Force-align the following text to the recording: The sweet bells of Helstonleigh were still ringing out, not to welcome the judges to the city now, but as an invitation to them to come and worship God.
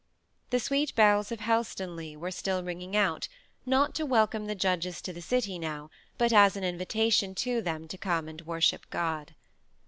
The 0.49 0.59
sweet 0.59 0.95
bells 0.95 1.31
of 1.31 1.41
Helstonleigh 1.41 2.17
were 2.17 2.31
still 2.31 2.63
ringing 2.63 2.95
out, 2.95 3.27
not 3.67 3.93
to 3.93 4.03
welcome 4.07 4.47
the 4.47 4.55
judges 4.55 4.99
to 5.03 5.13
the 5.13 5.21
city 5.21 5.59
now, 5.59 5.91
but 6.17 6.33
as 6.33 6.55
an 6.55 6.63
invitation 6.63 7.35
to 7.35 7.61
them 7.61 7.87
to 7.87 7.99
come 7.99 8.27
and 8.27 8.41
worship 8.41 8.89
God. 8.89 9.35